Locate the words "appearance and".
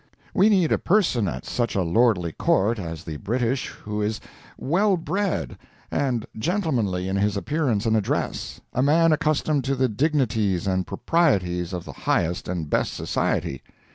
7.37-7.95